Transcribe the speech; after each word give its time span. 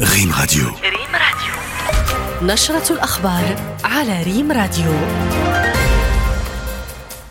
ريم 0.00 0.32
راديو. 0.40 0.64
ريم 0.64 1.12
راديو. 1.12 1.54
نشرة 2.52 2.92
الأخبار 2.92 3.76
على 3.84 4.22
ريم 4.22 4.52
راديو. 4.52 4.92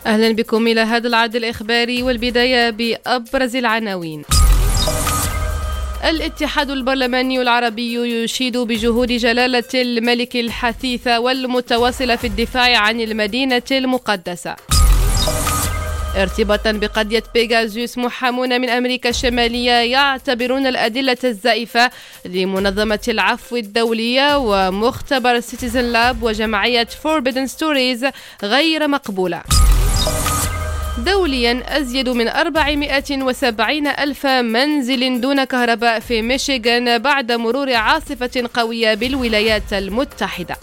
أهلا 0.06 0.32
بكم 0.32 0.66
إلى 0.66 0.80
هذا 0.80 1.08
العد 1.08 1.36
الإخباري 1.36 2.02
والبداية 2.02 2.70
بأبرز 2.70 3.56
العناوين. 3.56 4.22
الاتحاد 6.04 6.70
البرلماني 6.70 7.42
العربي 7.42 7.94
يشيد 7.94 8.56
بجهود 8.56 9.12
جلالة 9.12 9.70
الملك 9.74 10.36
الحثيثة 10.36 11.20
والمتواصلة 11.20 12.16
في 12.16 12.26
الدفاع 12.26 12.76
عن 12.76 13.00
المدينة 13.00 13.62
المقدسة. 13.70 14.56
ارتباطا 16.16 16.72
بقضية 16.72 17.22
بيغازوس 17.34 17.98
محامون 17.98 18.60
من 18.60 18.68
أمريكا 18.70 19.08
الشمالية 19.08 19.72
يعتبرون 19.72 20.66
الأدلة 20.66 21.16
الزائفة 21.24 21.90
لمنظمة 22.24 23.00
العفو 23.08 23.56
الدولية 23.56 24.38
ومختبر 24.38 25.40
سيتيزن 25.40 25.84
لاب 25.84 26.22
وجمعية 26.22 26.84
فوربيدن 27.02 27.46
ستوريز 27.46 28.06
غير 28.42 28.88
مقبولة. 28.88 29.42
دوليا 30.98 31.62
أزيد 31.78 32.08
من 32.08 32.28
470 32.28 33.86
ألف 33.86 34.26
منزل 34.26 35.20
دون 35.20 35.44
كهرباء 35.44 36.00
في 36.00 36.22
ميشيغان 36.22 36.98
بعد 36.98 37.32
مرور 37.32 37.72
عاصفة 37.72 38.50
قوية 38.54 38.94
بالولايات 38.94 39.72
المتحدة. 39.72 40.56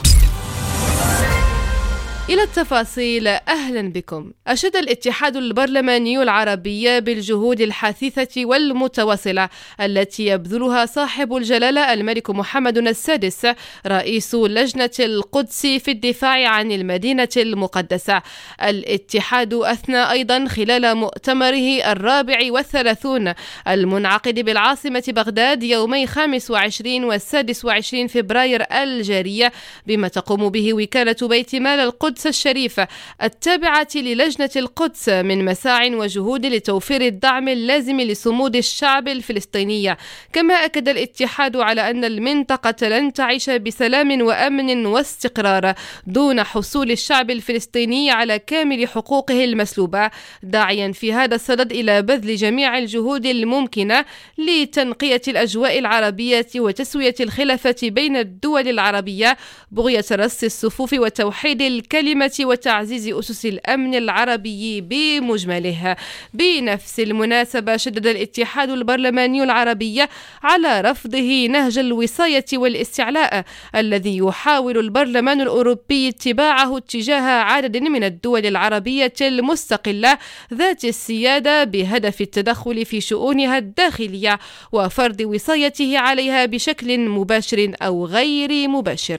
إلى 2.30 2.44
التفاصيل 2.44 3.27
أهلا 3.27 3.81
بكم. 3.91 4.31
أشاد 4.48 4.76
الاتحاد 4.76 5.36
البرلماني 5.38 6.22
العربي 6.22 7.02
بالجهود 7.02 7.62
الحثيثة 7.62 8.45
والمتواصلة 8.45 9.50
التي 9.81 10.26
يبذلها 10.26 10.86
صاحب 10.86 11.36
الجلالة 11.36 11.94
الملك 11.94 12.30
محمد 12.30 12.77
السادس 12.77 13.48
رئيس 13.88 14.36
لجنة 14.36 14.90
القدس 15.00 15.66
في 15.66 15.91
الدفاع 15.91 16.47
عن 16.47 16.72
المدينة 16.72 17.30
المقدسة. 17.38 18.22
الاتحاد 18.64 19.53
أثنى 19.53 20.12
أيضا 20.12 20.45
خلال 20.47 20.95
مؤتمره 20.95 21.91
الرابع 21.91 22.39
والثلاثون 22.50 23.34
المنعقد 23.67 24.39
بالعاصمة 24.39 25.03
بغداد 25.08 25.64
يومي 25.64 26.08
25 26.08 27.03
والسادس 27.03 27.66
وعشرين 27.66 28.08
فبراير 28.08 28.64
الجارية 28.72 29.52
بما 29.86 30.08
تقوم 30.08 30.50
به 30.50 30.73
وكالة 30.73 31.28
بيت 31.28 31.56
مال 31.56 31.80
القدس 31.80 32.17
القدس 32.18 32.28
الشريفة 32.28 32.88
التابعة 33.23 33.88
للجنة 33.96 34.50
القدس 34.56 35.10
من 35.10 35.46
مساع 35.46 35.86
وجهود 35.86 36.46
لتوفير 36.46 37.02
الدعم 37.02 37.48
اللازم 37.48 38.02
لصمود 38.02 38.56
الشعب 38.56 39.08
الفلسطيني. 39.08 39.96
كما 40.34 40.54
أكد 40.54 40.90
الاتحاد 40.90 41.56
على 41.58 41.90
أن 41.90 42.06
المنطقة 42.06 42.88
لن 42.88 43.14
تعيش 43.14 43.50
بسلام 43.50 44.22
وأمن 44.22 44.86
واستقرار 44.86 45.74
دون 46.08 46.44
حصول 46.44 46.92
الشعب 46.92 47.30
الفلسطيني 47.32 48.12
على 48.12 48.40
كامل 48.40 48.88
حقوقه 48.88 49.44
المسلوبة. 49.44 50.09
داعيا 50.44 50.92
في 50.92 51.14
هذا 51.14 51.36
الصدد 51.36 51.72
إلى 51.72 52.02
بذل 52.02 52.36
جميع 52.36 52.78
الجهود 52.78 53.26
الممكنة 53.26 54.06
لتنقية 54.38 55.22
الأجواء 55.28 55.80
العربية 55.80 56.48
وتسوية 56.56 57.16
الخلافة 57.20 57.76
بين 57.84 58.18
الدول 58.18 58.68
العربية 58.68 59.38
بغية 59.72 60.06
رص 60.12 60.44
الصفوف 60.44 60.94
وتوحيد 60.94 61.62
الكلمة 61.62 62.06
الكلمة 62.08 62.31
وتعزيز 62.41 63.08
أسس 63.08 63.45
الأمن 63.45 63.95
العربي 63.95 64.81
بمجمله 64.81 65.95
بنفس 66.33 67.00
المناسبة 67.00 67.77
شدد 67.77 68.08
الاتحاد 68.08 68.69
البرلماني 68.69 69.44
العربي 69.44 70.05
على 70.44 70.81
رفضه 70.81 71.47
نهج 71.47 71.78
الوصاية 71.78 72.45
والاستعلاء 72.53 73.44
الذي 73.75 74.17
يحاول 74.17 74.78
البرلمان 74.78 75.41
الأوروبي 75.41 76.09
اتباعه 76.09 76.80
تجاه 76.80 77.22
عدد 77.22 77.78
من 77.78 78.03
الدول 78.03 78.45
العربية 78.45 79.13
المستقلة 79.22 80.17
ذات 80.53 80.85
السيادة 80.85 81.63
بهدف 81.63 82.22
التدخل 82.22 82.85
في 82.85 83.01
شؤونها 83.01 83.57
الداخلية 83.57 84.40
وفرض 84.72 85.22
وصايته 85.22 85.97
عليها 85.97 86.46
بشكل 86.46 87.00
مباشر 87.00 87.72
أو 87.81 88.06
غير 88.06 88.67
مباشر. 88.67 89.17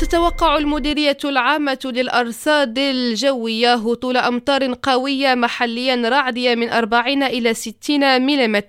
تتوقع 0.00 0.56
المديرية 0.56 1.18
العامة 1.24 1.78
للأرصاد 1.84 2.78
الجوية 2.78 3.74
هطول 3.74 4.16
أمطار 4.16 4.74
قوية 4.82 5.34
محليا 5.34 6.08
رعدية 6.08 6.54
من 6.54 6.70
40 6.70 7.22
إلى 7.22 7.54
60 7.54 8.22
ملم 8.22 8.62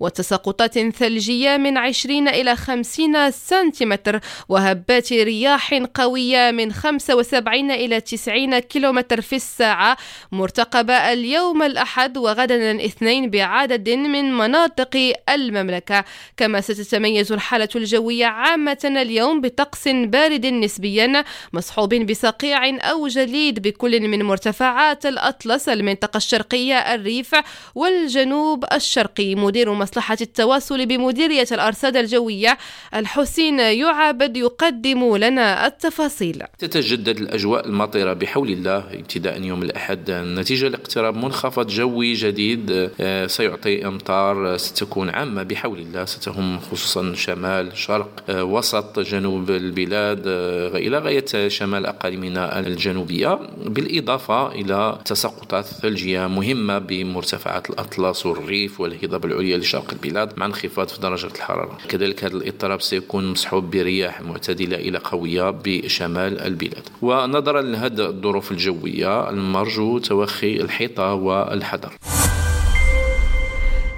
وتساقطات 0.00 0.78
ثلجية 0.78 1.56
من 1.56 1.78
20 1.78 2.28
إلى 2.28 2.56
50 2.56 3.30
سنتيمتر 3.30 4.20
وهبات 4.48 5.12
رياح 5.12 5.74
قوية 5.94 6.50
من 6.50 6.72
75 6.72 7.70
إلى 7.70 8.00
90 8.00 8.58
كيلومتر 8.58 9.20
في 9.20 9.36
الساعة 9.36 9.96
مرتقبة 10.32 10.94
اليوم 10.94 11.62
الأحد 11.62 12.18
وغدا 12.18 12.70
الاثنين 12.70 13.30
بعدد 13.30 13.88
من 13.90 14.36
مناطق 14.36 15.12
المملكة. 15.28 16.04
كما 16.36 16.60
ستتميز 16.60 17.32
الحالة 17.32 17.68
الجوية 17.76 18.26
عامة 18.26 18.78
اليوم 18.84 19.40
بطقس 19.40 19.88
بارد 19.88 20.69
نسبيا 20.70 21.24
مصحوب 21.52 21.94
بصقيع 21.94 22.78
أو 22.90 23.08
جليد 23.08 23.62
بكل 23.62 24.00
من 24.08 24.22
مرتفعات 24.22 25.06
الأطلس 25.06 25.68
المنطقة 25.68 26.16
الشرقية 26.16 26.74
الريف 26.94 27.34
والجنوب 27.74 28.64
الشرقي. 28.72 29.34
مدير 29.34 29.72
مصلحة 29.72 30.16
التواصل 30.20 30.86
بمديرية 30.86 31.46
الأرصاد 31.52 31.96
الجوية 31.96 32.58
الحسين 32.94 33.58
يعابد 33.60 34.36
يقدم 34.36 35.16
لنا 35.16 35.66
التفاصيل. 35.66 36.42
تتجدد 36.58 37.18
الأجواء 37.18 37.66
المطرة 37.66 38.12
بحول 38.12 38.48
الله 38.48 38.78
ابتداء 38.78 39.42
يوم 39.42 39.62
الأحد. 39.62 40.10
نتيجة 40.10 40.68
لاقتراب 40.68 41.16
منخفض 41.16 41.66
جوي 41.66 42.12
جديد 42.12 42.90
آه، 43.00 43.26
سيعطي 43.26 43.86
أمطار 43.86 44.56
ستكون 44.56 45.10
عامة 45.10 45.42
بحول 45.42 45.78
الله. 45.78 46.04
ستهم 46.04 46.58
خصوصا 46.60 47.14
شمال 47.14 47.76
شرق 47.76 48.10
آه، 48.28 48.44
وسط 48.44 48.98
جنوب 48.98 49.50
البلاد 49.50 50.22
آه، 50.26 50.59
إلى 50.68 50.98
غاية 50.98 51.48
شمال 51.48 51.86
أقاليمنا 51.86 52.58
الجنوبية 52.58 53.38
بالإضافة 53.66 54.52
إلى 54.52 54.98
تساقطات 55.04 55.64
ثلجية 55.64 56.26
مهمة 56.26 56.78
بمرتفعات 56.78 57.70
الأطلس 57.70 58.26
والريف 58.26 58.80
والهضاب 58.80 59.24
العليا 59.24 59.56
لشرق 59.56 59.90
البلاد 59.92 60.32
مع 60.36 60.46
انخفاض 60.46 60.88
في 60.88 61.00
درجة 61.00 61.26
الحرارة. 61.26 61.78
كذلك 61.88 62.24
هذا 62.24 62.36
الاضطراب 62.36 62.82
سيكون 62.82 63.30
مصحوب 63.30 63.70
برياح 63.70 64.20
معتدلة 64.20 64.76
إلى 64.76 64.98
قوية 64.98 65.50
بشمال 65.50 66.40
البلاد. 66.40 66.88
ونظرا 67.02 67.62
لهذه 67.62 68.06
الظروف 68.06 68.52
الجوية 68.52 69.30
المرجو 69.30 69.98
توخي 69.98 70.56
الحيطة 70.56 71.14
والحذر. 71.14 71.92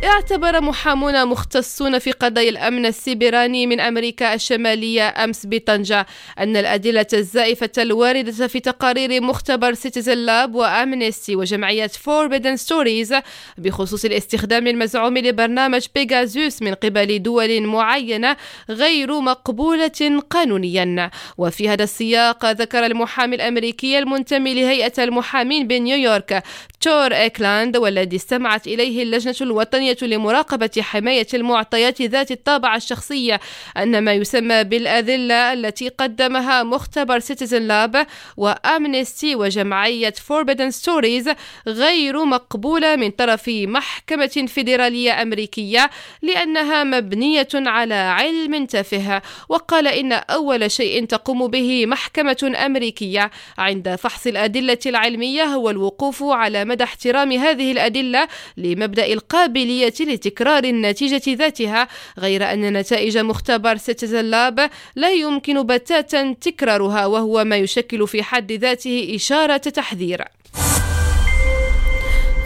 اعتبر 0.05 0.61
محامون 0.61 1.27
مختصون 1.27 1.99
في 1.99 2.13
قضايا 2.13 2.51
الأمن 2.51 2.87
السيبراني 2.87 3.67
من 3.67 3.81
أمريكا 3.81 4.35
الشمالية 4.35 5.25
أمس 5.25 5.47
بطنجة. 5.47 6.07
أن 6.39 6.57
الأدلة 6.57 7.07
الزائفة 7.13 7.71
الواردة 7.79 8.47
في 8.47 8.61
تقارير 8.61 9.23
مختبر 9.23 9.75
سيتيزن 9.75 10.19
لاب 10.19 10.55
وأمنستي 10.55 11.37
وجمعية 11.37 11.87
فوربيدن 11.87 12.57
ستوريز 12.57 13.15
بخصوص 13.59 14.05
الاستخدام 14.05 14.67
المزعوم 14.67 15.19
لبرنامج 15.19 15.87
بيغازوس 15.95 16.63
من 16.63 16.75
قبل 16.75 17.23
دول 17.23 17.63
معينة 17.63 18.37
غير 18.71 19.21
مقبولة 19.21 20.23
قانونيا. 20.31 21.11
وفي 21.39 21.69
هذا 21.69 21.85
السياق 21.85 22.51
ذكر 22.51 22.87
المحامي 22.87 23.37
الأمريكي 23.37 23.99
المنتمي 23.99 24.55
لهيئة 24.55 25.05
المحامين 25.05 25.67
بنيويورك 25.67 26.43
تور 26.83 27.15
إيكلاند 27.15 27.77
والذي 27.77 28.17
استمعت 28.17 28.67
إليه 28.67 29.03
اللجنة 29.03 29.35
الوطنية 29.41 29.97
لمراقبة 30.03 30.71
حماية 30.79 31.27
المعطيات 31.35 32.03
ذات 32.03 32.31
الطابع 32.31 32.77
الشخصية 32.77 33.41
أن 33.77 34.05
ما 34.05 34.13
يسمى 34.13 34.65
بالأدلة 34.65 35.53
التي 35.53 35.89
قدمها 35.89 36.63
مختبر 36.63 37.19
سيتيزن 37.19 37.63
لاب 37.63 38.07
وأمنستي 38.37 39.35
وجمعية 39.35 40.15
فوربيدن 40.27 40.71
ستوريز 40.71 41.31
غير 41.67 42.25
مقبولة 42.25 42.97
من 42.97 43.11
طرف 43.11 43.49
محكمة 43.49 44.47
فيدرالية 44.47 45.23
أمريكية 45.23 45.91
لأنها 46.23 46.85
مبنية 46.85 47.49
على 47.55 47.95
علم 47.95 48.67
تافه. 48.67 49.23
وقال 49.49 49.87
إن 49.87 50.13
أول 50.13 50.71
شيء 50.71 51.05
تقوم 51.05 51.47
به 51.47 51.87
محكمة 51.87 52.53
أمريكية 52.67 53.31
عند 53.59 53.95
فحص 53.95 54.27
الأدلة 54.27 54.79
العلمية 54.87 55.45
هو 55.45 55.71
الوقوف 55.71 56.23
على 56.23 56.72
مدى 56.73 56.85
احترام 56.85 57.33
هذه 57.33 57.73
الأدلة 57.73 58.29
لمبدأ 58.57 59.07
القابلية 59.13 59.95
لتكرار 60.01 60.65
النتيجة 60.65 61.23
ذاتها 61.29 61.89
غير 62.19 62.53
أن 62.53 62.73
نتائج 62.73 63.19
مختبر 63.19 63.77
سيتيزن 63.77 64.25
لاب 64.25 64.71
لا 64.97 65.11
يمكن 65.11 65.63
بتاتا 65.63 66.33
تكرارها 66.41 67.07
وهو 67.07 67.45
ما 67.45 67.57
يشكل 67.57 68.09
في 68.09 68.23
حد 68.23 68.53
ذاته 68.53 69.13
إشارة 69.15 69.57
تحذير. 69.57 70.25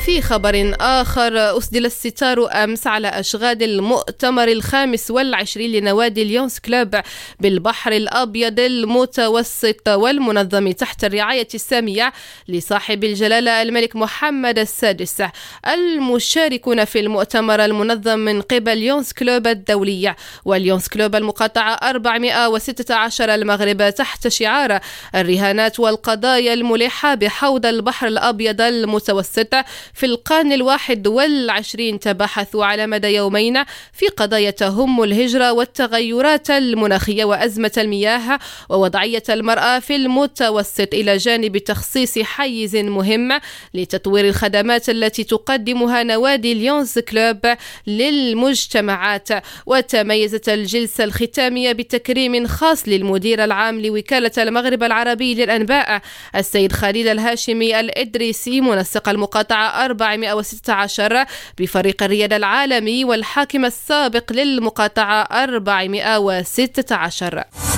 في 0.07 0.23
خبر 0.23 0.75
آخر. 0.81 1.59
أسدل 1.59 1.87
الستار 1.87 2.65
أمس 2.65 2.87
على 2.87 3.09
أشغال 3.09 3.63
المؤتمر 3.63 4.49
الخامس 4.49 5.11
والعشرين 5.11 5.73
لنوادي 5.73 6.23
الليونس 6.23 6.61
كلوب 6.61 7.01
بالبحر 7.41 7.93
الأبيض 7.93 8.61
المتوسط 8.61 9.89
والمنظم 9.89 10.71
تحت 10.73 11.05
الرعاية 11.05 11.49
السامية 11.55 12.13
لصاحب 12.49 13.05
الجلالة 13.05 13.63
الملك 13.63 13.97
محمد 13.97 14.59
السادس. 14.59 15.23
المشاركون 15.67 16.85
في 16.85 17.01
المؤتمر 17.01 17.65
المنظم 17.65 18.19
من 18.19 18.43
قبل 18.43 18.83
يونس 18.83 19.13
كلوب 19.13 19.47
الدولية 19.47 20.17
واليونس 20.45 20.89
كلوب 20.89 21.15
المقاطعة 21.15 21.75
416 21.75 23.35
المغرب 23.35 23.91
تحت 23.91 24.29
شعار 24.29 24.81
الرهانات 25.15 25.81
والقضايا 25.81 26.55
الملحة 26.55 27.15
بحوض 27.15 27.67
البحر 27.67 28.07
الأبيض 28.07 28.61
المتوسط 28.61 29.55
في 29.97 30.07
القرن 30.07 30.53
الواحد 30.53 31.07
والعشرين 31.07 32.01
تباحثوا 32.01 32.65
على 32.65 32.87
مدى 32.87 33.07
يومين 33.07 33.65
في 33.93 34.07
قضايا 34.09 34.51
تهم 34.51 35.03
الهجرة 35.03 35.53
والتغيرات 35.53 36.51
المناخية 36.51 37.25
وأزمة 37.25 37.73
المياه 37.79 38.39
ووضعية 38.69 39.23
المرأة 39.29 39.79
في 39.79 39.97
المتوسط 39.97 40.95
إلى 40.95 41.17
جانب 41.17 41.59
تخصيص 41.59 42.19
حيز 42.19 42.77
مهم 42.77 43.41
لتطوير 43.75 44.29
الخدمات 44.29 44.89
التي 44.89 45.25
تقدمها 45.25 46.03
نوادي 46.03 46.55
ليونز 46.55 46.99
كلوب 46.99 47.57
للمجتمعات. 47.87 49.29
وتميزت 49.67 50.49
الجلسة 50.49 51.05
الختامية 51.05 51.73
بتكريم 51.73 52.47
خاص 52.47 52.89
للمدير 52.89 53.45
العام 53.45 53.81
لوكالة 53.81 54.33
المغرب 54.39 54.83
العربي 54.83 55.35
للأنباء 55.35 56.03
السيد 56.37 56.73
خليل 56.73 57.09
الهاشمي 57.09 57.81
الإدريسي 57.81 58.61
منسق 58.61 59.09
المقاطعة 59.09 59.86
416 59.87 61.25
بفريق 61.59 62.03
الرياضة 62.03 62.37
العالمي 62.37 63.05
والحاكم 63.05 63.65
السابق 63.65 64.33
للمقاطعة 64.33 65.23
416 65.23 67.76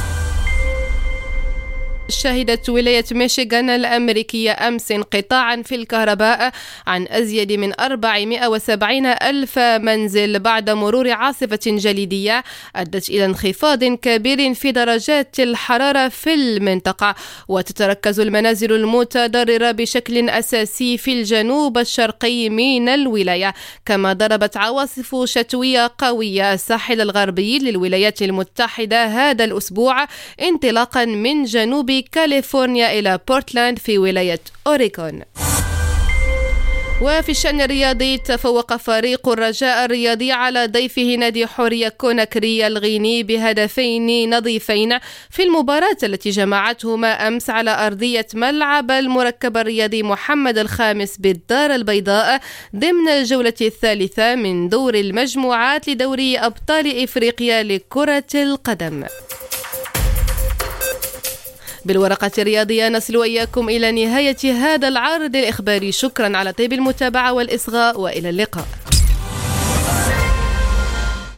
شهدت 2.08 2.68
ولاية 2.68 3.04
ميشيغان 3.12 3.70
الأمريكية 3.70 4.52
أمس 4.52 4.92
انقطاعا 4.92 5.62
في 5.62 5.74
الكهرباء 5.74 6.52
عن 6.86 7.06
أزيد 7.08 7.52
من 7.52 7.80
470 7.80 9.06
ألف 9.06 9.58
منزل 9.58 10.38
بعد 10.38 10.70
مرور 10.70 11.10
عاصفة 11.10 11.60
جليدية 11.66 12.44
أدت 12.76 13.10
إلى 13.10 13.24
انخفاض 13.24 13.84
كبير 13.84 14.54
في 14.54 14.72
درجات 14.72 15.40
الحرارة 15.40 16.08
في 16.08 16.34
المنطقة. 16.34 17.14
وتتركز 17.48 18.20
المنازل 18.20 18.72
المتضررة 18.72 19.70
بشكل 19.70 20.28
أساسي 20.28 20.98
في 20.98 21.12
الجنوب 21.12 21.78
الشرقي 21.78 22.48
من 22.48 22.88
الولاية 22.88 23.54
كما 23.86 24.12
ضربت 24.12 24.56
عواصف 24.56 25.24
شتوية 25.24 25.92
قوية 25.98 26.52
الساحل 26.52 27.00
الغربي 27.00 27.58
للولايات 27.58 28.22
المتحدة 28.22 29.04
هذا 29.04 29.44
الأسبوع 29.44 30.06
انطلاقا 30.42 31.04
من 31.04 31.44
جنوب 31.44 31.97
كاليفورنيا 32.02 32.98
إلى 32.98 33.20
بورتلاند 33.28 33.78
في 33.78 33.98
ولاية 33.98 34.40
أوريغون. 34.66 35.22
وفي 37.02 37.28
الشأن 37.28 37.60
الرياضي 37.60 38.18
تفوق 38.18 38.76
فريق 38.76 39.28
الرجاء 39.28 39.84
الرياضي 39.84 40.32
على 40.32 40.66
ضيفه 40.66 41.14
نادي 41.14 41.46
حورية 41.46 41.88
كوناكري 41.88 42.66
الغيني 42.66 43.22
بهدفين 43.22 44.34
نظيفين 44.34 44.98
في 45.30 45.42
المباراة 45.42 45.96
التي 46.02 46.30
جمعتهما 46.30 47.28
أمس 47.28 47.50
على 47.50 47.86
أرضية 47.86 48.26
ملعب 48.34 48.90
المركب 48.90 49.56
الرياضي 49.56 50.02
محمد 50.02 50.58
الخامس 50.58 51.16
بالدار 51.16 51.74
البيضاء 51.74 52.40
ضمن 52.76 53.08
الجولة 53.08 53.54
الثالثة 53.60 54.34
من 54.34 54.68
دور 54.68 54.94
المجموعات 54.94 55.88
لدوري 55.88 56.38
أبطال 56.38 57.02
إفريقيا 57.02 57.62
لكرة 57.62 58.24
القدم. 58.34 59.04
بالورقة 61.84 62.30
الرياضية 62.38 62.88
نصل 62.88 63.16
وإياكم 63.16 63.68
إلى 63.68 63.92
نهاية 63.92 64.52
هذا 64.52 64.88
العرض 64.88 65.36
الإخباري. 65.36 65.92
شكرا 65.92 66.36
على 66.36 66.52
طيب 66.52 66.72
المتابعة 66.72 67.32
والإصغاء 67.32 68.00
وإلى 68.00 68.30
اللقاء. 68.30 68.64